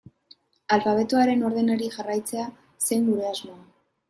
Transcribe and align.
Alfabetoaren 0.77 1.43
ordenari 1.51 1.91
jarraitzea 1.99 2.47
zen 2.89 3.07
gure 3.13 3.31
asmoa. 3.35 3.63